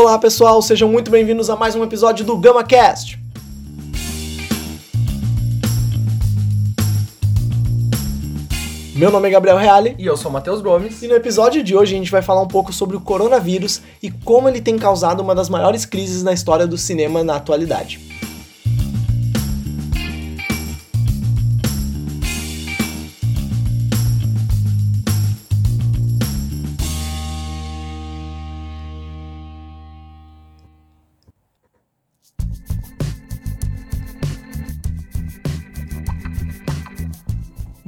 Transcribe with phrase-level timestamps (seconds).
[0.00, 3.18] Olá pessoal, sejam muito bem-vindos a mais um episódio do GamaCast.
[8.94, 11.02] Meu nome é Gabriel Reale E eu sou Matheus Gomes.
[11.02, 14.08] e no episódio de hoje a gente vai falar um pouco sobre o coronavírus e
[14.08, 17.98] como ele tem causado uma das maiores crises na história do cinema na atualidade.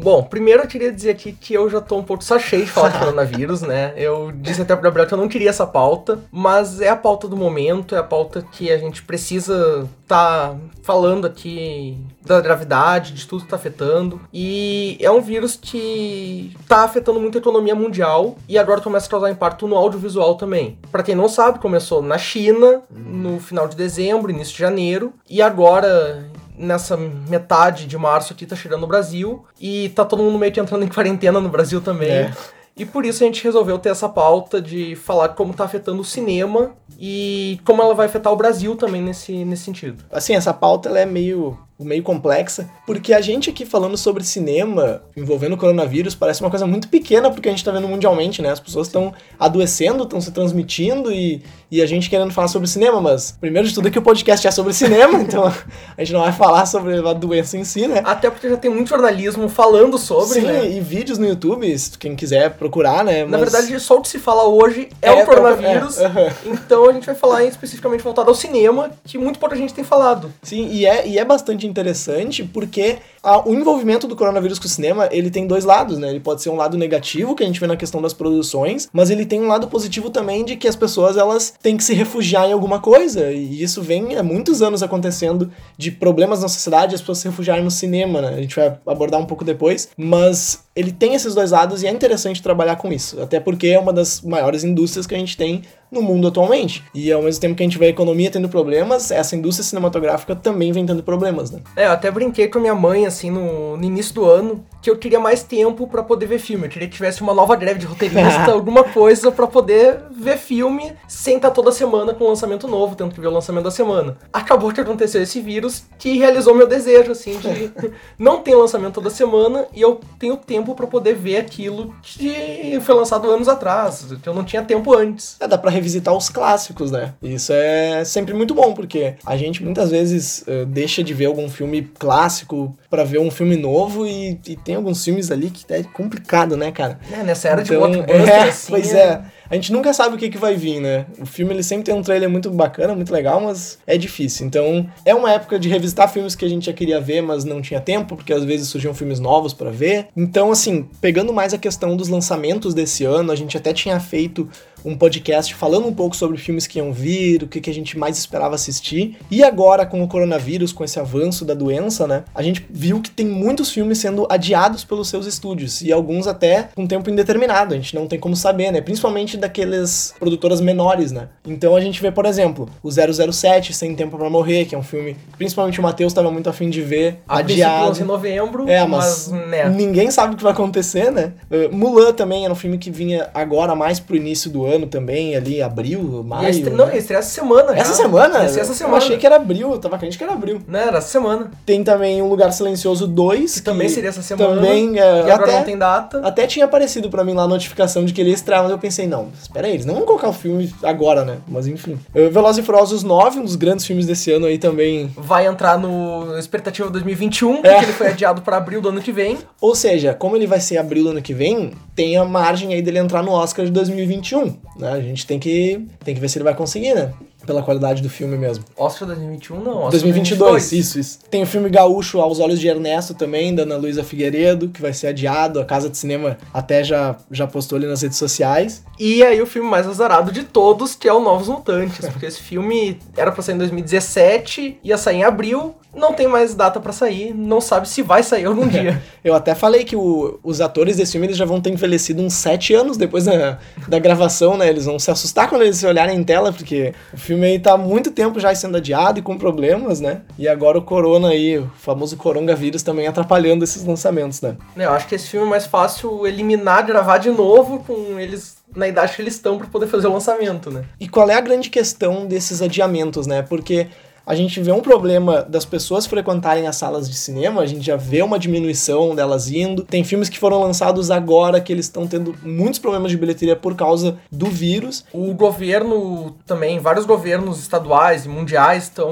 [0.03, 2.89] Bom, primeiro eu queria dizer aqui que eu já tô um pouco cheio de falar
[2.89, 3.93] de coronavírus, né?
[3.97, 7.29] Eu disse até pro Gabriel que eu não queria essa pauta, mas é a pauta
[7.29, 13.29] do momento, é a pauta que a gente precisa tá falando aqui da gravidade, de
[13.29, 14.21] tudo que tá afetando.
[14.33, 19.11] E é um vírus que tá afetando muito a economia mundial e agora começa a
[19.11, 20.77] causar impacto no audiovisual também.
[20.91, 25.41] Pra quem não sabe, começou na China, no final de dezembro, início de janeiro, e
[25.41, 26.29] agora
[26.61, 30.61] nessa metade de março aqui tá chegando no Brasil e tá todo mundo meio que
[30.61, 32.11] entrando em quarentena no Brasil também.
[32.11, 32.33] É.
[32.77, 36.05] E por isso a gente resolveu ter essa pauta de falar como tá afetando o
[36.05, 40.05] cinema e como ela vai afetar o Brasil também nesse, nesse sentido.
[40.11, 45.03] Assim, essa pauta ela é meio, meio complexa, porque a gente aqui falando sobre cinema
[45.17, 48.51] envolvendo o coronavírus parece uma coisa muito pequena porque a gente tá vendo mundialmente, né?
[48.51, 53.01] As pessoas estão adoecendo, estão se transmitindo e, e a gente querendo falar sobre cinema,
[53.01, 56.21] mas primeiro de tudo é que o podcast é sobre cinema, então a gente não
[56.21, 58.03] vai falar sobre a doença em si, né?
[58.05, 60.71] Até porque já tem muito jornalismo falando sobre, Sim, né?
[60.71, 63.25] e vídeos no YouTube, quem quiser procurar, né?
[63.25, 65.99] Na mas- verdade, só o que se fala hoje é, É, o coronavírus.
[65.99, 66.31] é, aham.
[66.71, 70.33] Então a gente vai falar especificamente voltado ao cinema, que muito pouca gente tem falado.
[70.43, 74.69] Sim, e é, e é bastante interessante porque a- o envolvimento do coronavírus com o
[74.69, 76.11] cinema, ele tem dois lados, né?
[76.11, 79.11] Ele pode ser um lado negativo, que a gente vê na questão das produções, mas
[79.11, 82.49] ele tem um lado positivo também de que as pessoas, elas têm que se refugiar
[82.49, 87.01] em alguma coisa, e isso vem há muitos anos acontecendo de problemas na sociedade, as
[87.01, 88.29] pessoas se refugiarem no cinema, né?
[88.37, 91.91] A gente vai abordar um pouco depois, mas ele tem esses dois lados e é
[91.91, 95.63] interessante trabalhar com isso, até porque é uma das maiores indústrias que a gente tem
[95.91, 96.85] no mundo atualmente.
[96.95, 100.37] E ao mesmo tempo que a gente vê a economia tendo problemas, essa indústria cinematográfica
[100.37, 101.59] também vem tendo problemas, né?
[101.77, 104.91] É, eu até brinquei com a minha mãe, assim, no, no início do ano, que
[104.91, 106.67] eu queria mais tempo pra poder ver filme.
[106.67, 110.93] Eu queria que tivesse uma nova greve de roteirista, alguma coisa pra poder ver filme
[111.07, 114.17] sem estar toda semana com lançamento novo, tendo que ver o lançamento da semana.
[114.33, 117.71] Acabou que aconteceu esse vírus que realizou meu desejo, assim, de
[118.19, 122.95] não ter lançamento toda semana e eu tenho tempo pra poder ver aquilo que foi
[122.95, 125.37] lançado anos atrás, que eu não tinha tempo antes.
[125.41, 127.15] É, dá pra revisitar os clássicos, né?
[127.23, 131.49] Isso é sempre muito bom, porque a gente muitas vezes eh, deixa de ver algum
[131.49, 135.83] filme clássico pra ver um filme novo e, e tem alguns filmes ali que é
[135.85, 136.99] complicado, né, cara?
[137.11, 138.73] É, nessa era de Então, blockbuster, é, assim...
[138.73, 139.23] Pois é.
[139.49, 141.07] A gente nunca sabe o que, que vai vir, né?
[141.21, 144.47] O filme ele sempre tem um trailer muito bacana, muito legal, mas é difícil.
[144.47, 147.61] Então, é uma época de revisitar filmes que a gente já queria ver, mas não
[147.61, 150.07] tinha tempo, porque às vezes surgiam filmes novos pra ver.
[150.17, 154.49] Então, assim, pegando mais a questão dos lançamentos desse ano, a gente até tinha feito
[154.85, 157.99] um podcast falando um pouco sobre filmes que iam vir, o que, que a gente
[157.99, 159.17] mais esperava assistir.
[159.31, 162.25] E agora, com o coronavírus, com esse avanço da doença, né?
[162.35, 165.83] A gente viu que tem muitos filmes sendo adiados pelos seus estúdios.
[165.83, 167.75] E alguns até com tempo indeterminado.
[167.75, 168.81] A gente não tem como saber, né?
[168.81, 171.29] Principalmente daquelas produtoras menores, né?
[171.47, 174.83] Então a gente vê, por exemplo, o 007, Sem Tempo pra Morrer, que é um
[174.83, 177.19] filme que principalmente o Matheus estava muito afim de ver.
[177.27, 178.01] A adiado.
[178.01, 181.33] em novembro, É, mas, mas, né, ninguém sabe o que vai acontecer, né?
[181.51, 185.35] Uh, Mulan também era um filme que vinha agora mais pro início do ano também,
[185.37, 186.45] ali, abril, maio.
[186.45, 186.71] Ia estre...
[186.71, 186.77] né?
[186.77, 187.73] Não, ia estrear essa semana.
[187.73, 188.03] Essa já.
[188.03, 188.43] semana?
[188.43, 188.97] Ia ser essa Eu semana.
[188.99, 190.61] achei que era abril, eu tava crente que era abril.
[190.67, 191.51] Não, era essa semana.
[191.67, 193.55] Tem também Um Lugar Silencioso 2.
[193.57, 194.55] Que também seria essa semana.
[194.57, 196.21] Também, E é, agora até, não tem data.
[196.25, 198.79] até tinha aparecido pra mim lá a notificação de que ele ia estrear, mas eu
[198.79, 201.39] pensei, não, espera aí, eles não vão colocar o filme agora, né?
[201.49, 201.99] Mas enfim.
[202.15, 205.11] Uh, Velozes e Furiosos 9, um dos grandes filmes desse ano aí também.
[205.17, 207.61] Vai entrar no Expectativa 2021, É.
[207.61, 209.39] porque ele foi adiado pra abril do ano que vem.
[209.61, 212.83] Ou seja, como ele vai ser abril do ano que vem, tem a margem aí
[212.83, 214.93] dele entrar no Oscar de 2021, né?
[214.93, 217.13] A gente tem que, tem que ver se ele vai conseguir, né?
[217.51, 218.65] Pela qualidade do filme mesmo.
[218.77, 221.19] Oscar 2021 não, Oscar 2022, isso, isso.
[221.29, 224.93] Tem o filme Gaúcho aos Olhos de Ernesto também, da Ana Luísa Figueiredo, que vai
[224.93, 225.59] ser adiado.
[225.61, 228.85] A Casa de Cinema até já, já postou ali nas redes sociais.
[228.99, 232.41] E aí o filme mais azarado de todos, que é o Novos Mutantes, porque esse
[232.41, 236.93] filme era pra sair em 2017, ia sair em abril, não tem mais data pra
[236.93, 239.03] sair, não sabe se vai sair algum dia.
[239.25, 242.35] Eu até falei que o- os atores desse filme eles já vão ter envelhecido uns
[242.35, 243.59] sete anos depois da,
[243.89, 244.69] da gravação, né?
[244.69, 247.73] Eles vão se assustar quando eles se olharem em tela, porque o filme aí tá
[247.73, 250.23] há muito tempo já sendo adiado e com problemas, né?
[250.39, 254.57] E agora o corona aí, o famoso coronavírus também atrapalhando esses lançamentos, né?
[254.75, 258.59] Né, Eu acho que esse filme é mais fácil eliminar, gravar de novo, com eles
[258.75, 260.85] na idade que eles estão para poder fazer o lançamento, né?
[260.99, 263.43] E qual é a grande questão desses adiamentos, né?
[263.43, 263.89] Porque
[264.27, 267.97] a gente vê um problema das pessoas frequentarem as salas de cinema, a gente já
[267.97, 269.83] vê uma diminuição delas indo.
[269.85, 273.75] Tem filmes que foram lançados agora que eles estão tendo muitos problemas de bilheteria por
[273.75, 275.05] causa do vírus.
[275.13, 279.11] O governo também, vários governos estaduais e mundiais estão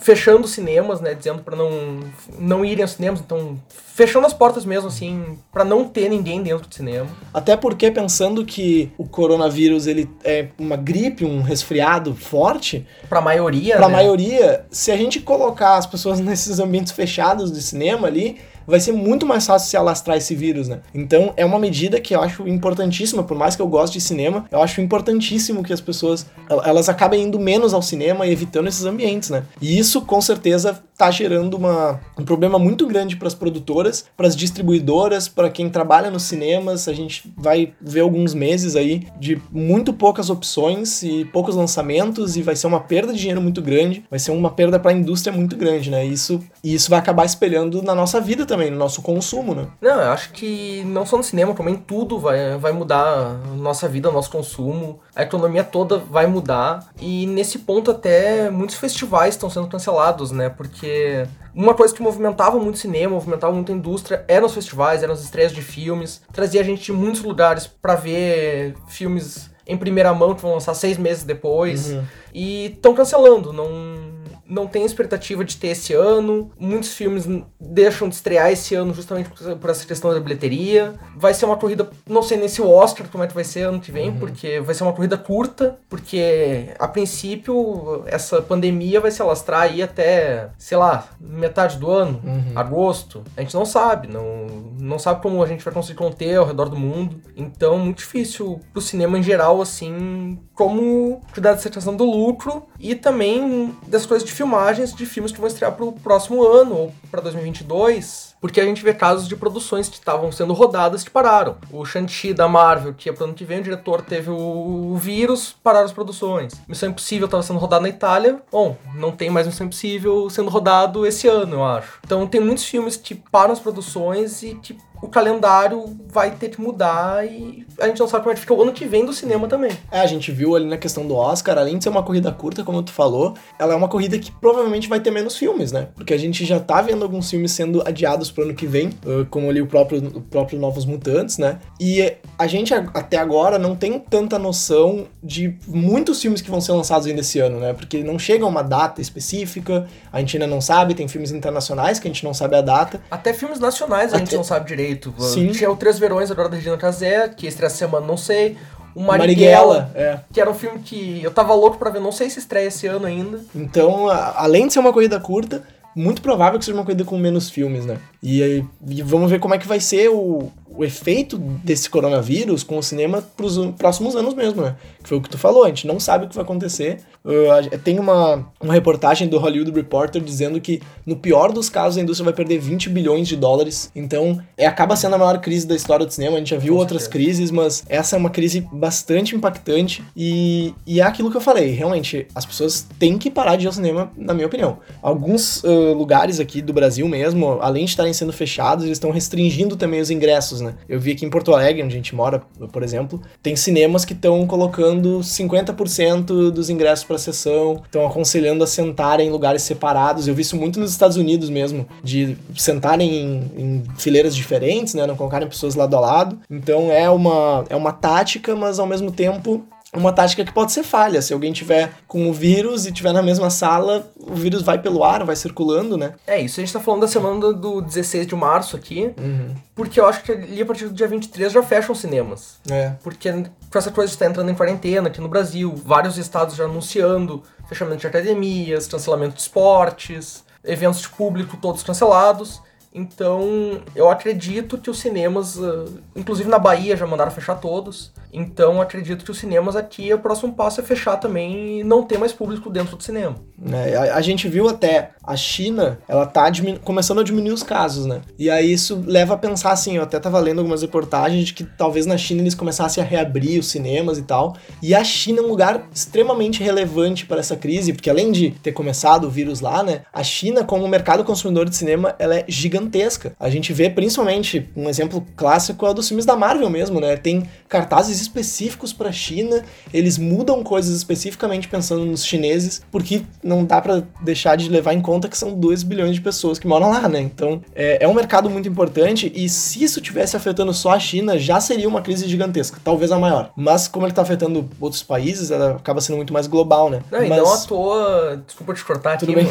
[0.00, 2.00] fechando cinemas, né, dizendo para não
[2.38, 3.58] não irem aos cinemas, então
[3.94, 7.08] fechando as portas mesmo, assim, para não ter ninguém dentro do cinema.
[7.34, 12.86] Até porque, pensando que o coronavírus ele é uma gripe, um resfriado forte.
[13.08, 13.94] Pra maioria, Pra né?
[13.94, 18.38] maioria, se a gente colocar as pessoas nesses ambientes fechados de cinema ali,
[18.70, 20.80] vai ser muito mais fácil se alastrar esse vírus, né?
[20.94, 24.46] Então é uma medida que eu acho importantíssima, por mais que eu goste de cinema,
[24.50, 26.26] eu acho importantíssimo que as pessoas
[26.64, 29.44] elas acabem indo menos ao cinema e evitando esses ambientes, né?
[29.60, 34.26] E isso com certeza tá gerando uma, um problema muito grande para as produtoras, para
[34.26, 36.88] as distribuidoras, para quem trabalha nos cinemas.
[36.88, 42.42] A gente vai ver alguns meses aí de muito poucas opções e poucos lançamentos e
[42.42, 45.32] vai ser uma perda de dinheiro muito grande, vai ser uma perda para a indústria
[45.32, 46.04] muito grande, né?
[46.04, 49.66] Isso e isso vai acabar espelhando na nossa vida também, no nosso consumo, né?
[49.80, 54.10] Não, eu acho que não só no cinema, também tudo vai, vai mudar nossa vida,
[54.10, 56.88] nosso consumo, a economia toda vai mudar.
[57.00, 60.48] E nesse ponto até muitos festivais estão sendo cancelados, né?
[60.48, 65.02] Porque uma coisa que movimentava muito o cinema, movimentava muito a indústria, eram os festivais,
[65.02, 69.76] eram as estreias de filmes, trazia a gente de muitos lugares para ver filmes em
[69.76, 71.90] primeira mão que vão lançar seis meses depois.
[71.90, 72.04] Uhum.
[72.32, 74.07] E estão cancelando, não
[74.48, 76.50] não tem expectativa de ter esse ano.
[76.58, 77.28] Muitos filmes
[77.60, 80.94] deixam de estrear esse ano justamente por essa questão da bilheteria.
[81.16, 83.62] Vai ser uma corrida, não sei nem se o Oscar como é que vai ser
[83.62, 84.18] ano que vem, uhum.
[84.18, 89.82] porque vai ser uma corrida curta, porque a princípio essa pandemia vai se alastrar aí
[89.82, 92.52] até, sei lá, metade do ano, uhum.
[92.54, 93.22] agosto.
[93.36, 94.46] A gente não sabe, não,
[94.80, 97.20] não sabe como a gente vai conseguir conter ao redor do mundo.
[97.36, 102.94] Então, muito difícil pro cinema em geral, assim, como cuidar dessa questão do lucro e
[102.94, 106.94] também das coisas de filmagens de filmes que vão estrear para o próximo ano ou
[107.10, 111.56] para 2022, porque a gente vê casos de produções que estavam sendo rodadas que pararam.
[111.72, 115.56] O Shang-Chi da Marvel, que é para ano que vem, o diretor teve o vírus,
[115.62, 116.52] pararam as produções.
[116.68, 121.04] Missão Impossível estava sendo rodada na Itália, bom, não tem mais Missão Impossível sendo rodado
[121.04, 121.98] esse ano, eu acho.
[122.06, 126.60] Então tem muitos filmes que param as produções e que o calendário vai ter que
[126.60, 129.12] mudar e a gente não sabe como é que fica o ano que vem do
[129.12, 129.70] cinema também.
[129.90, 132.64] É, a gente viu ali na questão do Oscar, além de ser uma corrida curta,
[132.64, 135.88] como tu falou, ela é uma corrida que provavelmente vai ter menos filmes, né?
[135.94, 138.90] Porque a gente já tá vendo alguns filmes sendo adiados pro ano que vem,
[139.30, 141.58] como ali o próprio, o próprio Novos Mutantes, né?
[141.80, 146.72] E a gente até agora não tem tanta noção de muitos filmes que vão ser
[146.72, 147.72] lançados ainda esse ano, né?
[147.72, 151.98] Porque não chega a uma data específica, a gente ainda não sabe, tem filmes internacionais
[151.98, 153.00] que a gente não sabe a data.
[153.10, 154.24] Até filmes nacionais a até...
[154.24, 155.14] gente não sabe direito feito.
[155.18, 155.48] Sim.
[155.48, 158.56] Tinha o Três Verões agora da Regina Casé, que estreia essa semana, não sei.
[158.94, 160.20] O Marighella, Marighella é.
[160.32, 162.86] que era um filme que eu tava louco para ver, não sei se estreia esse
[162.86, 163.40] ano ainda.
[163.54, 165.62] Então, além de ser uma corrida curta,
[165.94, 167.98] muito provável que seja uma corrida com menos filmes, né?
[168.22, 172.78] E, e vamos ver como é que vai ser o, o efeito desse coronavírus com
[172.78, 174.76] o cinema pros próximos anos mesmo, né?
[175.02, 177.00] Que foi o que tu falou, a gente não sabe o que vai acontecer.
[177.28, 182.00] Uh, tem uma, uma reportagem do Hollywood Reporter dizendo que, no pior dos casos, a
[182.00, 183.92] indústria vai perder 20 bilhões de dólares.
[183.94, 186.36] Então, é, acaba sendo a maior crise da história do cinema.
[186.36, 187.24] A gente já viu com outras certeza.
[187.24, 190.02] crises, mas essa é uma crise bastante impactante.
[190.16, 193.66] E, e é aquilo que eu falei, realmente, as pessoas têm que parar de ir
[193.66, 194.78] ao cinema, na minha opinião.
[195.02, 199.76] Alguns uh, lugares aqui do Brasil mesmo, além de estarem sendo fechados, eles estão restringindo
[199.76, 200.76] também os ingressos, né?
[200.88, 202.42] Eu vi aqui em Porto Alegre, onde a gente mora,
[202.72, 208.66] por exemplo, tem cinemas que estão colocando 50% dos ingressos para sessão, estão aconselhando a
[208.66, 210.26] sentarem em lugares separados.
[210.26, 215.06] Eu vi isso muito nos Estados Unidos mesmo, de sentarem em, em fileiras diferentes, né?
[215.06, 216.38] Não colocarem pessoas lado a lado.
[216.50, 219.64] Então é uma, é uma tática, mas ao mesmo tempo
[219.94, 221.22] uma tática que pode ser falha.
[221.22, 225.02] Se alguém tiver com o vírus e tiver na mesma sala, o vírus vai pelo
[225.02, 226.14] ar, vai circulando, né?
[226.26, 229.54] É, isso a gente tá falando da semana do 16 de março aqui, uhum.
[229.74, 232.58] porque eu acho que ali a partir do dia 23 já fecham os cinemas.
[232.70, 232.92] É.
[233.02, 236.64] Porque com essa coisa de estar entrando em quarentena aqui no Brasil, vários estados já
[236.64, 242.60] anunciando fechamento de academias, cancelamento de esportes, eventos de público todos cancelados.
[242.98, 245.84] Então, eu acredito que os cinemas, ah,
[246.16, 248.12] inclusive na Bahia já mandaram fechar todos.
[248.32, 252.18] Então, acredito que os cinemas aqui, o próximo passo é fechar também e não ter
[252.18, 253.36] mais público dentro do cinema.
[253.60, 253.96] Né?
[253.96, 256.50] A, a, gente viu até a China, ela tá
[256.84, 258.20] começando a diminuir os casos, né?
[258.38, 261.64] E aí isso leva a pensar assim, eu até tava lendo algumas reportagens de que
[261.64, 264.56] talvez na China eles começassem a reabrir os cinemas e tal.
[264.80, 268.72] E a China é um lugar extremamente relevante para essa crise, porque além de ter
[268.72, 270.02] começado o vírus lá, né?
[270.12, 273.34] A China, como mercado consumidor de cinema, ela é gigantesca.
[273.40, 277.16] A gente vê principalmente, um exemplo clássico é o dos filmes da Marvel mesmo, né?
[277.16, 283.80] Tem cartazes específicos para China, eles mudam coisas especificamente pensando nos chineses, porque não dá
[283.80, 287.08] para deixar de levar em conta que são 2 bilhões de pessoas que moram lá,
[287.08, 287.20] né?
[287.20, 291.38] Então é, é, um mercado muito importante e se isso tivesse afetando só a China,
[291.38, 293.50] já seria uma crise gigantesca, talvez a maior.
[293.56, 297.00] Mas como ele tá afetando outros países, ela acaba sendo muito mais global, né?
[297.10, 297.38] Não, mas...
[297.38, 299.48] e não à toa, desculpa te cortar Tudo aqui, bem.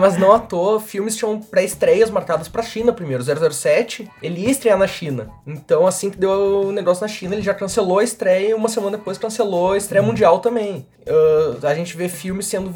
[0.00, 3.22] mas não à toa, filmes tinham pré-estreias marcadas pra China primeiro.
[3.22, 5.28] 007, ele ia estrear na China.
[5.46, 8.68] Então, assim que deu o negócio na China, ele já cancelou a estreia e uma
[8.68, 10.06] semana depois cancelou a estreia hum.
[10.06, 10.86] mundial também.
[11.06, 12.70] Uh, a gente vê filmes sendo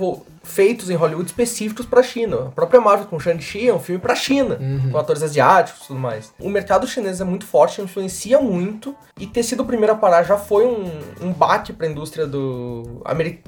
[0.44, 2.48] feitos em Hollywood específicos para a China.
[2.48, 4.90] A própria Marvel com Shang-Chi é um filme para a China, uhum.
[4.92, 6.32] com atores asiáticos e tudo mais.
[6.38, 10.22] O mercado chinês é muito forte, influencia muito, e ter sido o primeiro a parar
[10.22, 13.02] já foi um, um baque para a indústria do,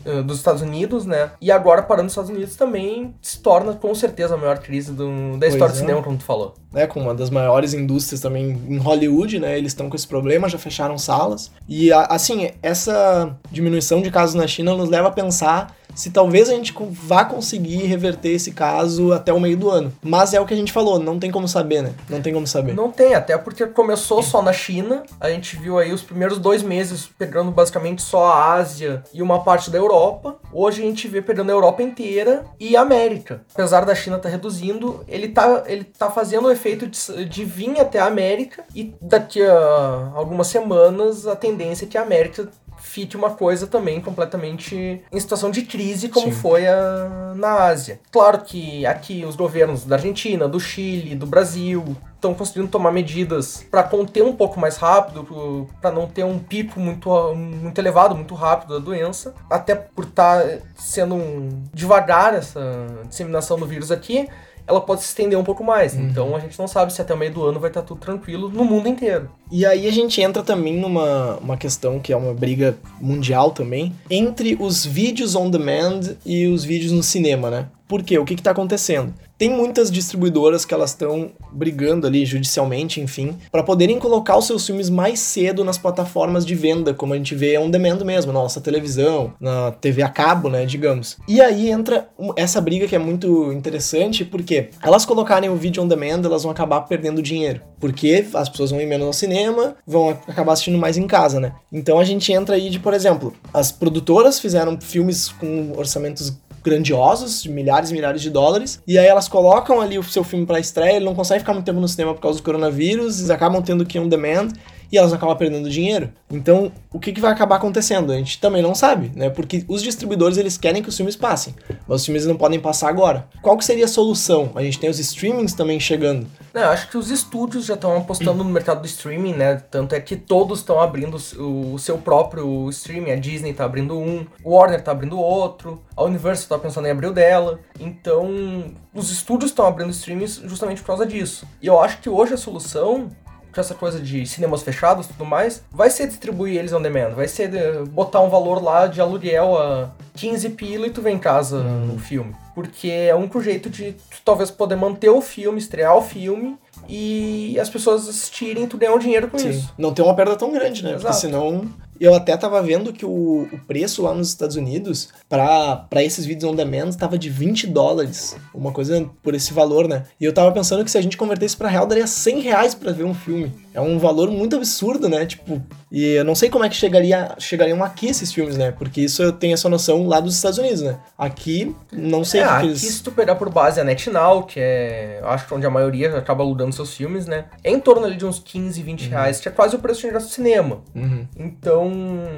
[0.05, 1.31] eh, dos Estados Unidos, né?
[1.41, 5.37] E agora parando nos Estados Unidos também se torna com certeza a maior crise do,
[5.39, 5.75] da história é.
[5.75, 6.55] do cinema, como tu falou.
[6.77, 9.57] É, com uma das maiores indústrias também em Hollywood, né?
[9.57, 11.51] Eles estão com esse problema, já fecharam salas.
[11.67, 16.53] E assim, essa diminuição de casos na China nos leva a pensar se talvez a
[16.53, 19.93] gente vá conseguir reverter esse caso até o meio do ano.
[20.03, 21.95] Mas é o que a gente falou, não tem como saber, né?
[22.09, 22.75] Não tem como saber.
[22.75, 25.03] Não tem, até porque começou só na China.
[25.19, 29.43] A gente viu aí os primeiros dois meses pegando basicamente só a Ásia e uma
[29.43, 30.37] parte da Europa.
[30.53, 33.43] Hoje a gente vê pegando a Europa inteira e a América.
[33.55, 37.45] Apesar da China estar tá reduzindo, ele tá, ele tá fazendo o efeito de, de
[37.45, 42.49] vir até a América e daqui a algumas semanas a tendência é que a América
[42.79, 46.33] fique uma coisa também completamente em situação de crise, como Sim.
[46.33, 48.01] foi a, na Ásia.
[48.11, 53.65] Claro que aqui os governos da Argentina, do Chile, do Brasil estão conseguindo tomar medidas
[53.71, 58.35] para conter um pouco mais rápido, para não ter um pico muito, muito elevado, muito
[58.35, 62.61] rápido da doença, até por estar tá sendo um, devagar essa
[63.09, 64.29] disseminação do vírus aqui
[64.67, 65.95] ela pode se estender um pouco mais.
[65.95, 66.09] Uhum.
[66.09, 68.49] Então a gente não sabe se até o meio do ano vai estar tudo tranquilo
[68.49, 69.31] no mundo inteiro.
[69.51, 73.93] E aí a gente entra também numa uma questão que é uma briga mundial também,
[74.11, 77.67] entre os vídeos on demand e os vídeos no cinema, né?
[77.89, 78.19] Por quê?
[78.19, 79.15] O que está acontecendo?
[79.39, 84.65] Tem muitas distribuidoras que elas estão brigando ali judicialmente, enfim, para poderem colocar os seus
[84.65, 88.41] filmes mais cedo nas plataformas de venda, como a gente vê on demand mesmo, na
[88.41, 91.19] nossa televisão, na TV a cabo, né, digamos.
[91.29, 95.89] E aí entra essa briga que é muito interessante, porque elas colocarem o vídeo on
[95.89, 100.09] demand, elas vão acabar perdendo dinheiro, porque as pessoas vão ir menos ao cinema, vão
[100.27, 101.53] acabar assistindo mais em casa, né?
[101.71, 106.33] Então a gente entra aí de, por exemplo, as produtoras fizeram filmes com orçamentos
[106.67, 110.45] grandiosos, de milhares e milhares de dólares, e aí elas colocam ali o seu filme
[110.45, 113.31] para estreia, ele não consegue ficar muito tempo no cinema por causa do coronavírus, eles
[113.31, 114.49] acabam tendo que on demand,
[114.91, 116.13] e elas acabam perdendo dinheiro.
[116.31, 118.13] Então, o que, que vai acabar acontecendo?
[118.13, 119.31] A gente também não sabe, né?
[119.31, 121.55] Porque os distribuidores eles querem que os filmes passem,
[121.87, 123.29] mas os filmes não podem passar agora.
[123.43, 124.51] Qual que seria a solução?
[124.55, 126.27] A gente tem os streamings também chegando.
[126.53, 129.57] Não, eu acho que os estúdios já estão apostando no mercado do streaming, né?
[129.71, 133.11] Tanto é que todos estão abrindo o seu próprio streaming.
[133.11, 136.91] A Disney está abrindo um, o Warner está abrindo outro, a Universal está pensando em
[136.91, 137.61] abrir o dela.
[137.79, 141.47] Então, os estúdios estão abrindo streamings justamente por causa disso.
[141.61, 143.11] E eu acho que hoje a solução
[143.57, 147.15] com essa coisa de cinemas fechados e tudo mais, vai ser distribuir eles on demand,
[147.15, 147.51] vai ser
[147.87, 151.87] botar um valor lá de aluguel a 15 pila e tu vem em casa hum.
[151.87, 152.37] no filme.
[152.55, 157.59] Porque é único jeito de tu, talvez poder manter o filme, estrear o filme e
[157.59, 159.51] as pessoas assistirem e tu ganhar um dinheiro com Sim.
[159.51, 159.73] isso.
[159.79, 160.91] Não ter uma perda tão grande, né?
[160.91, 161.07] Exato.
[161.07, 161.67] Porque senão
[162.01, 166.51] eu até tava vendo que o, o preço lá nos Estados Unidos para esses vídeos
[166.51, 168.37] on demand tava de 20 dólares.
[168.55, 170.05] Uma coisa por esse valor, né?
[170.21, 172.93] E eu tava pensando que se a gente convertesse para real, daria 100 reais pra
[172.93, 173.53] ver um filme.
[173.73, 175.27] É um valor muito absurdo, né?
[175.27, 178.73] Tipo, e eu não sei como é que chegaria, chegariam aqui esses filmes, né?
[178.73, 180.99] Porque isso eu tenho essa noção lá dos Estados Unidos, né?
[181.17, 182.81] Aqui, não sei é, o que, aqui eles...
[182.81, 186.43] se tu pegar por base a NetNow, que é, acho que onde a maioria acaba
[186.43, 187.45] alugando seus filmes, né?
[187.63, 189.11] É em torno ali de uns 15, 20 uhum.
[189.11, 190.83] reais, que é quase o preço de ingresso do cinema.
[190.95, 191.27] Uhum.
[191.37, 191.93] Então,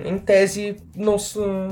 [0.04, 1.16] em tese, não,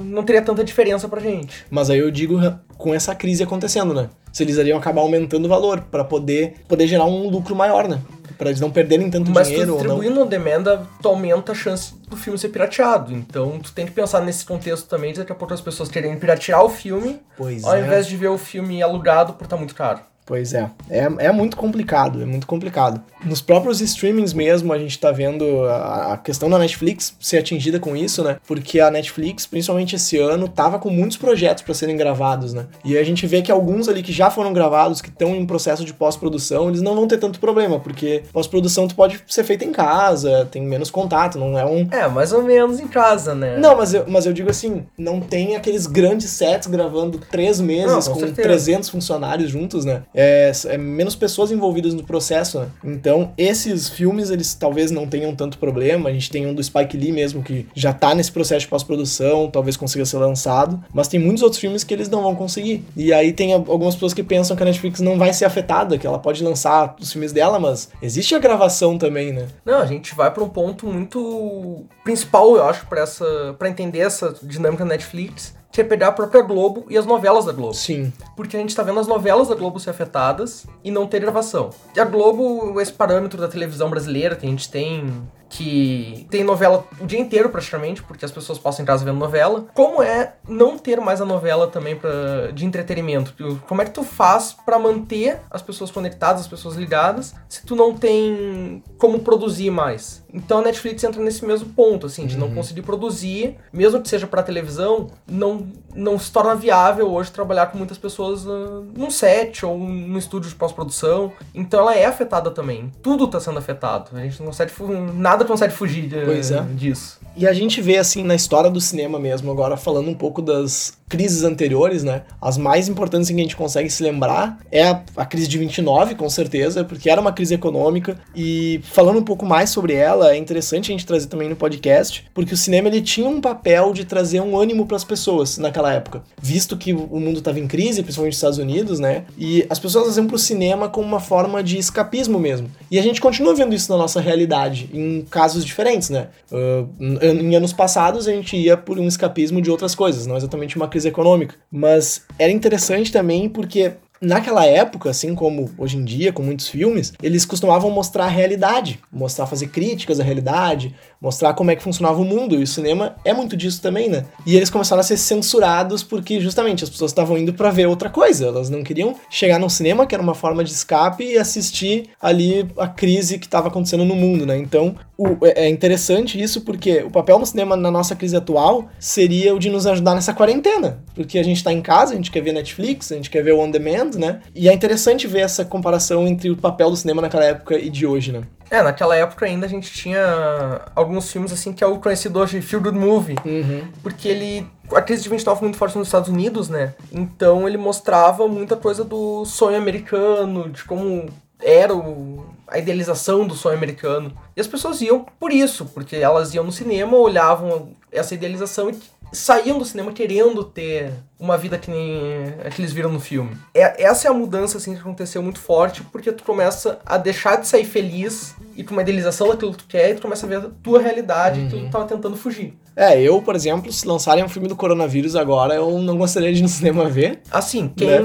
[0.02, 1.66] não teria tanta diferença pra gente.
[1.70, 2.38] Mas aí eu digo
[2.78, 4.08] com essa crise acontecendo, né?
[4.32, 8.00] Se eles iriam acabar aumentando o valor para poder, poder gerar um lucro maior, né?
[8.36, 9.72] Pra eles não perderem tanto Mas dinheiro.
[9.72, 10.26] Mas distribuindo não...
[10.26, 13.14] demanda, tu aumenta a chance do filme ser pirateado.
[13.14, 16.18] Então tu tem que pensar nesse contexto também, de daqui a pouco as pessoas querem
[16.18, 17.80] piratear o filme, pois ao é.
[17.80, 20.00] invés de ver o filme alugado por estar tá muito caro.
[20.26, 20.68] Pois é.
[20.90, 21.08] é.
[21.18, 23.00] É muito complicado, é muito complicado.
[23.24, 27.78] Nos próprios streamings mesmo, a gente tá vendo a, a questão da Netflix ser atingida
[27.78, 28.36] com isso, né?
[28.46, 32.66] Porque a Netflix, principalmente esse ano, tava com muitos projetos para serem gravados, né?
[32.84, 35.84] E a gente vê que alguns ali que já foram gravados, que estão em processo
[35.84, 39.72] de pós-produção, eles não vão ter tanto problema, porque pós-produção tu pode ser feita em
[39.72, 41.88] casa, tem menos contato, não é um.
[41.92, 43.58] É, mais ou menos em casa, né?
[43.58, 48.06] Não, mas eu, mas eu digo assim, não tem aqueles grandes sets gravando três meses
[48.08, 50.02] não, com, com 300 funcionários juntos, né?
[50.16, 52.68] É, é, menos pessoas envolvidas no processo, né?
[52.82, 56.08] Então, esses filmes, eles talvez não tenham tanto problema.
[56.08, 59.50] A gente tem um do Spike Lee mesmo, que já tá nesse processo de pós-produção,
[59.50, 60.82] talvez consiga ser lançado.
[60.92, 62.82] Mas tem muitos outros filmes que eles não vão conseguir.
[62.96, 66.06] E aí tem algumas pessoas que pensam que a Netflix não vai ser afetada, que
[66.06, 69.46] ela pode lançar os filmes dela, mas existe a gravação também, né?
[69.64, 73.98] Não, a gente vai para um ponto muito principal, eu acho, para essa para entender
[73.98, 77.74] essa dinâmica da Netflix, é pegar a própria Globo e as novelas da Globo.
[77.74, 78.12] Sim.
[78.36, 81.70] Porque a gente tá vendo as novelas da Globo ser afetadas e não ter gravação.
[81.94, 86.84] E a Globo, esse parâmetro da televisão brasileira que a gente tem que tem novela
[87.00, 89.66] o dia inteiro praticamente, porque as pessoas passam em casa vendo novela.
[89.74, 93.34] Como é não ter mais a novela também pra, de entretenimento?
[93.66, 97.76] Como é que tu faz para manter as pessoas conectadas, as pessoas ligadas, se tu
[97.76, 100.24] não tem como produzir mais?
[100.32, 102.48] Então a Netflix entra nesse mesmo ponto, assim, de uhum.
[102.48, 107.66] não conseguir produzir, mesmo que seja para televisão, não, não se torna viável hoje trabalhar
[107.66, 111.32] com muitas pessoas uh, num set ou no estúdio de pós-produção.
[111.54, 112.92] Então ela é afetada também.
[113.02, 114.10] Tudo tá sendo afetado.
[114.14, 114.72] A gente não consegue
[115.14, 116.62] nada consegue fugir de, é.
[116.74, 117.18] disso.
[117.36, 120.96] E a gente vê assim na história do cinema mesmo, agora falando um pouco das
[121.08, 122.22] crises anteriores, né?
[122.40, 126.14] As mais importantes que a gente consegue se lembrar é a, a, crise de 29,
[126.14, 130.36] com certeza, porque era uma crise econômica e falando um pouco mais sobre ela, é
[130.36, 134.04] interessante a gente trazer também no podcast, porque o cinema ele tinha um papel de
[134.04, 138.02] trazer um ânimo para as pessoas naquela época, visto que o mundo estava em crise,
[138.02, 139.24] principalmente nos Estados Unidos, né?
[139.36, 142.70] E as pessoas iam pro cinema como uma forma de escapismo mesmo.
[142.90, 146.28] E a gente continua vendo isso na nossa realidade, em casos diferentes, né?
[146.50, 146.88] Uh,
[147.22, 150.88] em anos passados a gente ia por um escapismo de outras coisas, não exatamente uma
[150.88, 151.54] crise econômica.
[151.70, 157.12] Mas era interessante também porque Naquela época, assim como hoje em dia, com muitos filmes,
[157.22, 162.20] eles costumavam mostrar a realidade, mostrar, fazer críticas à realidade, mostrar como é que funcionava
[162.20, 164.24] o mundo, e o cinema é muito disso também, né?
[164.46, 168.08] E eles começaram a ser censurados porque justamente as pessoas estavam indo para ver outra
[168.08, 172.10] coisa, elas não queriam chegar no cinema, que era uma forma de escape, e assistir
[172.20, 174.56] ali a crise que estava acontecendo no mundo, né?
[174.56, 178.88] Então, o, é, é interessante isso porque o papel no cinema na nossa crise atual
[178.98, 182.30] seria o de nos ajudar nessa quarentena, porque a gente tá em casa, a gente
[182.30, 184.40] quer ver Netflix, a gente quer ver o on demand, né?
[184.54, 188.06] E é interessante ver essa comparação entre o papel do cinema naquela época e de
[188.06, 188.42] hoje, né?
[188.70, 192.60] É, naquela época ainda a gente tinha alguns filmes assim que é o conhecido hoje
[192.60, 193.88] Feel Good Movie, uhum.
[194.02, 196.94] porque ele a crise de 29 foi muito forte nos Estados Unidos, né?
[197.12, 201.28] Então ele mostrava muita coisa do sonho americano, de como
[201.60, 204.32] era o, a idealização do sonho americano.
[204.56, 208.98] E as pessoas iam por isso, porque elas iam no cinema, olhavam essa idealização e
[209.32, 213.56] saíam do cinema querendo ter uma vida que nem a que eles viram no filme.
[213.74, 217.56] É, essa é a mudança assim, que aconteceu muito forte, porque tu começa a deixar
[217.56, 220.48] de sair feliz e com uma idealização daquilo que tu quer, e tu começa a
[220.48, 221.68] ver a tua realidade uhum.
[221.68, 221.90] que tu uhum.
[221.90, 222.74] tava tentando fugir.
[222.94, 226.60] É, eu, por exemplo, se lançarem um filme do coronavírus agora, eu não gostaria de
[226.60, 227.40] ir no cinema ver.
[227.50, 228.08] Assim, quem.
[228.08, 228.20] Né?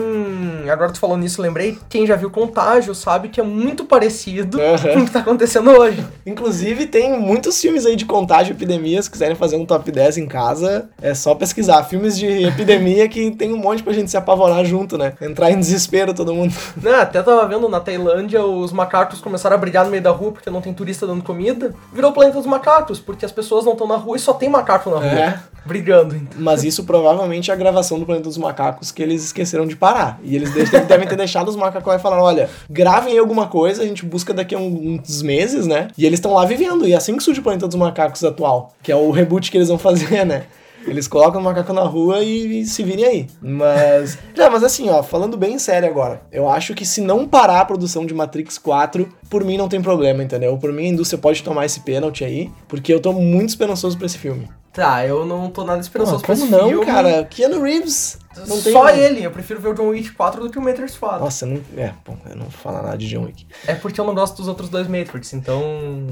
[0.69, 4.93] Agora tu falou nisso, lembrei, quem já viu Contágio sabe que é muito parecido uhum.
[4.93, 6.05] com o que tá acontecendo hoje.
[6.25, 10.17] Inclusive, tem muitos filmes aí de contágio e epidemia, se quiserem fazer um top 10
[10.17, 11.83] em casa, é só pesquisar.
[11.83, 15.13] Filmes de epidemia que tem um monte pra gente se apavorar junto, né?
[15.21, 16.53] Entrar em desespero todo mundo.
[16.81, 20.31] Não, até tava vendo na Tailândia os macacos começaram a brigar no meio da rua
[20.31, 21.73] porque não tem turista dando comida.
[21.93, 24.49] Virou o planeta dos macacos, porque as pessoas não estão na rua e só tem
[24.49, 25.05] macaco na rua.
[25.05, 25.39] É.
[25.65, 26.15] Brigando.
[26.15, 26.41] Então.
[26.41, 30.19] Mas isso provavelmente é a gravação do Planeta dos Macacos que eles esqueceram de parar.
[30.23, 30.51] E eles
[30.87, 34.33] devem ter deixado os macacos lá e falaram: olha, gravem alguma coisa, a gente busca
[34.33, 35.87] daqui a uns meses, né?
[35.97, 36.87] E eles estão lá vivendo.
[36.87, 39.57] E é assim que surge o Planeta dos Macacos atual, que é o reboot que
[39.57, 40.43] eles vão fazer, né?
[40.85, 43.27] Eles colocam o macaco na rua e, e, se virem aí.
[43.41, 44.17] Mas.
[44.35, 47.65] Não, mas assim, ó, falando bem sério agora, eu acho que se não parar a
[47.65, 50.57] produção de Matrix 4, por mim não tem problema, entendeu?
[50.57, 54.07] Por mim a indústria pode tomar esse pênalti aí, porque eu tô muito esperançoso pra
[54.07, 54.49] esse filme.
[54.73, 56.85] Tá, eu não tô nada esperançoso pra esse não, filme.
[56.85, 57.25] Cara?
[57.25, 58.17] Keanu Reeves.
[58.71, 58.99] Só tem...
[58.99, 61.19] ele, eu prefiro ver o John Wick 4 do que o Matrix 4.
[61.19, 61.61] Nossa, não.
[61.75, 63.45] É, bom, eu não vou falar nada de John Wick.
[63.67, 65.61] É porque eu não gosto dos outros dois Matrix, então.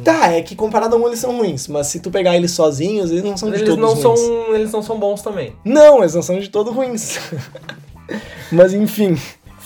[0.03, 3.11] Tá, é que comparado a um eles são ruins, mas se tu pegar eles sozinhos,
[3.11, 4.19] eles não são eles de todos não ruins.
[4.19, 5.55] São, eles não são bons também.
[5.63, 7.17] Não, eles não são de todo ruins.
[8.51, 9.17] mas enfim.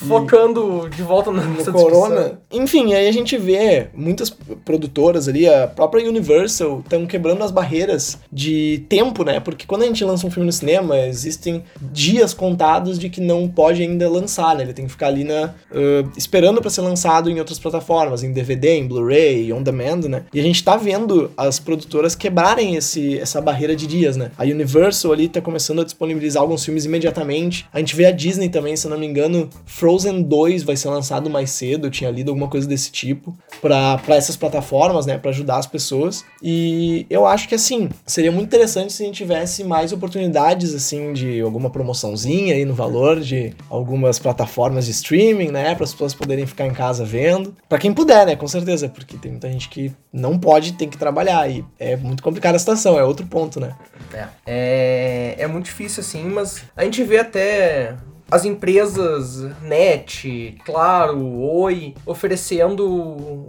[0.08, 2.16] Focando de volta na no Corona.
[2.16, 2.38] discussão.
[2.52, 4.30] Enfim, aí a gente vê muitas
[4.63, 9.39] produtoras ali, a própria Universal, estão quebrando as barreiras de tempo, né?
[9.39, 13.48] Porque quando a gente lança um filme no cinema, existem dias contados de que não
[13.48, 14.63] pode ainda lançar, né?
[14.63, 18.32] Ele tem que ficar ali na, uh, esperando para ser lançado em outras plataformas, em
[18.32, 20.24] DVD, em Blu-ray, on demand, né?
[20.34, 24.32] E a gente tá vendo as produtoras quebrarem esse, essa barreira de dias, né?
[24.38, 27.66] A Universal ali tá começando a disponibilizar alguns filmes imediatamente.
[27.74, 31.29] A gente vê a Disney também, se não me engano, Frozen 2 vai ser lançado
[31.29, 35.17] mais cedo, eu tinha lido alguma coisa desse tipo, pra essas plataformas, né?
[35.17, 36.23] Pra ajudar as pessoas.
[36.41, 41.13] E eu acho que assim, seria muito interessante se a gente tivesse mais oportunidades, assim,
[41.13, 45.75] de alguma promoçãozinha aí no valor de algumas plataformas de streaming, né?
[45.75, 47.56] Para as pessoas poderem ficar em casa vendo.
[47.67, 48.36] Pra quem puder, né?
[48.36, 51.49] Com certeza, porque tem muita gente que não pode, tem que trabalhar.
[51.49, 53.75] E é muito complicada a situação, é outro ponto, né?
[54.13, 57.95] É, é, é muito difícil assim, mas a gente vê até
[58.34, 63.46] as empresas Net, Claro, Oi, oferecendo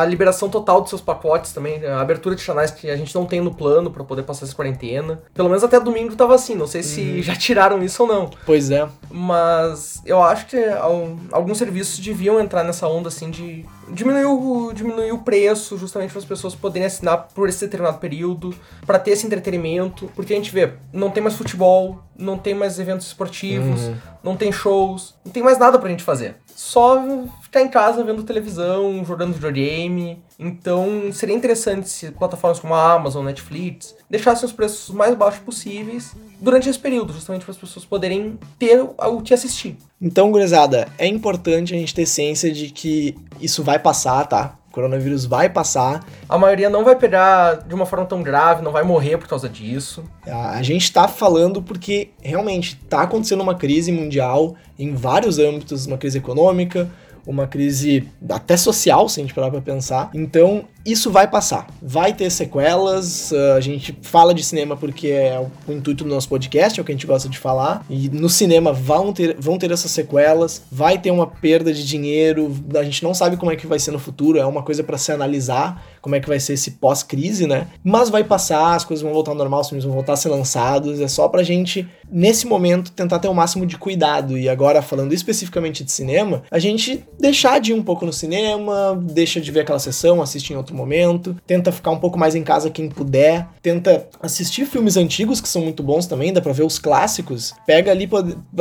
[0.00, 3.24] a liberação total dos seus pacotes também, a abertura de canais que a gente não
[3.26, 5.20] tem no plano pra poder passar essa quarentena.
[5.34, 8.30] Pelo menos até domingo tava assim, não sei se já tiraram isso ou não.
[8.44, 8.88] Pois é.
[9.10, 14.72] Mas eu acho que al- alguns serviços deviam entrar nessa onda assim de diminuir o,
[14.72, 18.54] diminuir o preço, justamente para as pessoas poderem assinar por esse determinado período,
[18.86, 22.78] para ter esse entretenimento, porque a gente vê, não tem mais futebol, não tem mais
[22.78, 23.80] eventos esportivos,
[24.22, 26.36] não tem shows, não tem mais nada pra gente fazer.
[26.54, 27.02] Só
[27.48, 30.22] ficar em casa vendo televisão, jogando videogame.
[30.38, 36.14] Então seria interessante se plataformas como a Amazon, Netflix deixassem os preços mais baixos possíveis
[36.40, 39.76] durante esse período, justamente para as pessoas poderem ter o que assistir.
[40.00, 44.54] Então, gurizada, é importante a gente ter ciência de que isso vai passar, tá?
[44.68, 46.06] O coronavírus vai passar.
[46.28, 49.48] A maioria não vai pegar de uma forma tão grave, não vai morrer por causa
[49.48, 50.04] disso.
[50.24, 55.98] A gente tá falando porque realmente tá acontecendo uma crise mundial em vários âmbitos, uma
[55.98, 56.88] crise econômica,
[57.28, 60.10] uma crise até social, se a gente parar pra pensar.
[60.14, 61.66] Então, isso vai passar.
[61.82, 66.28] Vai ter sequelas, uh, a gente fala de cinema porque é o, intuito do nosso
[66.28, 67.84] podcast, é o que a gente gosta de falar.
[67.88, 72.54] E no cinema vão ter, vão ter essas sequelas, vai ter uma perda de dinheiro,
[72.74, 74.98] a gente não sabe como é que vai ser no futuro, é uma coisa pra
[74.98, 77.66] se analisar, como é que vai ser esse pós-crise, né?
[77.84, 80.28] Mas vai passar, as coisas vão voltar ao normal, os filmes vão voltar a ser
[80.28, 84.38] lançados, é só pra gente, nesse momento, tentar ter o máximo de cuidado.
[84.38, 88.98] E agora, falando especificamente de cinema, a gente deixar de ir um pouco no cinema,
[89.02, 92.42] deixa de ver aquela sessão, assiste em outro momento, tenta ficar um pouco mais em
[92.42, 96.64] casa quem puder, tenta assistir filmes antigos que são muito bons também, dá pra ver
[96.64, 97.52] os clássicos.
[97.66, 98.08] Pega ali,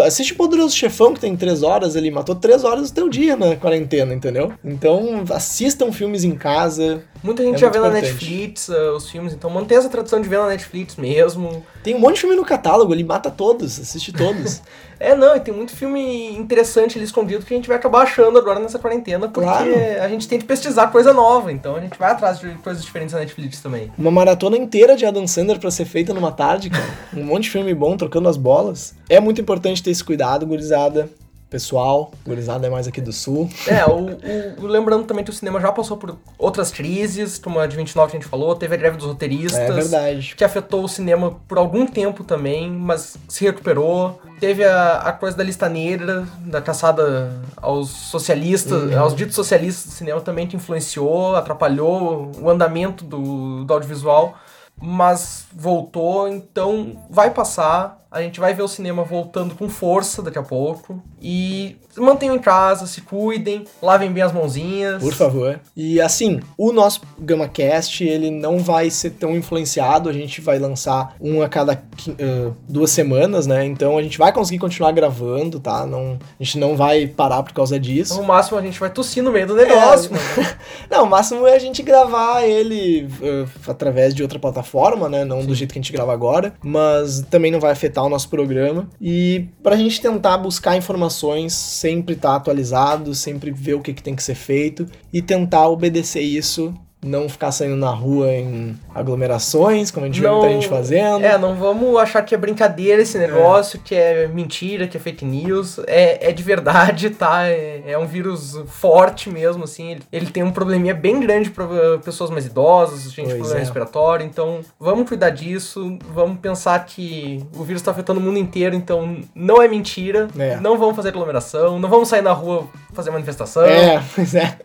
[0.03, 3.55] assiste Poderoso Chefão, que tem três horas ali, matou três horas do teu dia na
[3.55, 4.51] quarentena, entendeu?
[4.63, 7.03] Então, assistam filmes em casa.
[7.23, 8.11] Muita gente É já vê na importante.
[8.13, 11.65] Netflix uh, os filmes, então mantém essa tradição de ver na Netflix mesmo.
[11.83, 14.61] Tem um monte de filme no catálogo, ele mata todos, assiste todos.
[14.99, 18.35] É, não, e tem muito filme interessante ali escondido que a gente vai acabar achando
[18.39, 19.71] agora nessa quarentena, porque Claro.
[20.01, 23.13] a gente tem que pesquisar coisa nova, então a gente vai atrás de coisas diferentes
[23.13, 23.91] na Netflix também.
[23.95, 26.83] Uma maratona inteira de Adam Sandler pra ser feita numa tarde, cara.
[27.15, 28.95] Um monte de filme bom, trocando as bolas.
[29.07, 31.07] É muito importante ter esse cuidado, gurizada.
[31.49, 33.49] Pessoal, gurizada é mais aqui do sul.
[33.67, 37.65] É, o, o- lembrando também que o cinema já passou por outras crises, como a
[37.65, 39.57] de 29 que a gente falou, teve a greve dos roteiristas.
[39.59, 40.35] É verdade.
[40.35, 44.19] que afetou o cinema por algum tempo também, mas se recuperou.
[44.41, 49.91] Teve a, a coisa da lista negra, da caçada aos socialistas, aos ditos socialistas do
[49.91, 54.35] cinema também, que influenciou, atrapalhou o andamento do, do audiovisual,
[54.79, 58.05] mas voltou, então vai passar.
[58.17, 61.01] A gente vai ver o cinema voltando com força daqui a pouco.
[61.21, 65.01] E mantenham em casa, se cuidem, lavem bem as mãozinhas.
[65.01, 65.59] Por favor.
[65.75, 71.15] E assim, o nosso GamaCast, ele não vai ser tão influenciado, a gente vai lançar
[71.19, 73.65] um a cada ah, duas semanas, né?
[73.65, 75.85] Então a gente vai conseguir continuar gravando, tá?
[75.85, 78.19] Não, a gente não vai parar por causa disso.
[78.19, 80.57] No máximo a gente vai tossir no meio do negócio, É.
[80.89, 85.25] Não, o máximo é a gente gravar ele uh, através de outra plataforma, né?
[85.25, 88.29] Não do jeito que a gente grava agora, mas também não vai afetar o nosso
[88.29, 88.89] programa.
[88.99, 94.15] E pra gente tentar buscar informações, sempre estar atualizado, sempre ver o que, que tem
[94.15, 96.73] que ser feito e tentar obedecer isso.
[97.03, 101.23] Não ficar saindo na rua em aglomerações, como a gente vê muita gente fazendo.
[101.23, 105.23] É, não vamos achar que é brincadeira esse negócio, que é mentira, que é fake
[105.23, 105.79] news.
[105.85, 107.47] É, é de verdade, tá?
[107.47, 109.91] É, é um vírus forte mesmo, assim.
[109.91, 111.67] Ele, ele tem um probleminha bem grande para
[112.03, 113.59] pessoas mais idosas, gente com problema é.
[113.59, 114.25] respiratório.
[114.25, 115.99] Então, vamos cuidar disso.
[116.13, 120.27] Vamos pensar que o vírus tá afetando o mundo inteiro, então não é mentira.
[120.37, 120.57] É.
[120.57, 123.63] Não vamos fazer aglomeração, não vamos sair na rua fazer manifestação.
[123.65, 124.57] É, pois é.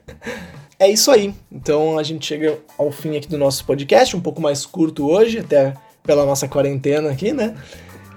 [0.83, 1.33] É isso aí.
[1.51, 5.39] Então a gente chega ao fim aqui do nosso podcast, um pouco mais curto hoje,
[5.39, 7.55] até pela nossa quarentena aqui, né?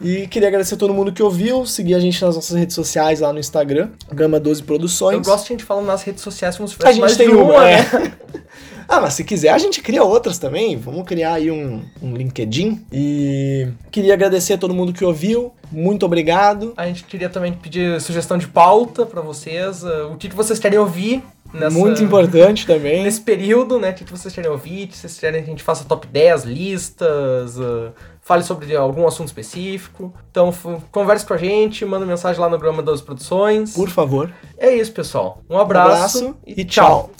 [0.02, 3.20] E queria agradecer a todo mundo que ouviu, seguir a gente nas nossas redes sociais
[3.20, 5.14] lá no Instagram, Gama 12 Produções.
[5.14, 7.16] Eu gosto de a gente falando nas redes sociais como se A fosse gente mais
[7.16, 7.82] tem uma, uma, né?
[7.82, 8.26] é.
[8.88, 10.76] Ah, mas se quiser a gente cria outras também.
[10.76, 12.86] Vamos criar aí um, um LinkedIn.
[12.92, 15.52] E queria agradecer a todo mundo que ouviu.
[15.72, 16.74] Muito obrigado.
[16.78, 20.60] A gente queria também pedir sugestão de pauta pra vocês, uh, o que, que vocês
[20.60, 21.78] querem ouvir nessa...
[21.78, 23.04] Muito importante também.
[23.04, 23.92] Nesse período, né?
[23.92, 27.58] O que, vocês querem ouvir, se vocês querem que a gente faça top 10, listas,
[27.58, 30.14] uh, fale sobre algum assunto específico.
[30.32, 30.54] Então,
[30.92, 33.74] converse com a gente, manda mensagem lá no Grama das Produções.
[33.74, 34.34] Por favor.
[34.58, 35.42] É isso, pessoal.
[35.50, 37.12] Um Um abraço, abraço e tchau.